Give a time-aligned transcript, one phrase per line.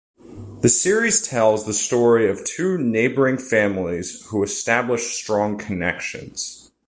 [0.61, 6.71] The series tells the story of two neighbouring families who establish strong connections.